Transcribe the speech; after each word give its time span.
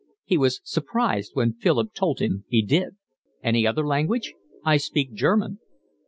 He 0.25 0.35
was 0.35 0.61
surprised 0.63 1.35
when 1.35 1.53
Philip 1.53 1.93
told 1.93 2.17
him 2.21 2.43
he 2.47 2.63
did. 2.63 2.95
"Any 3.43 3.67
other 3.67 3.85
language?" 3.85 4.33
"I 4.65 4.77
speak 4.77 5.13
German." 5.13 5.59